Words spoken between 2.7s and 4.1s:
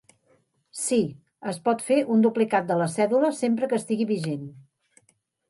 de la cèdula sempre que estigui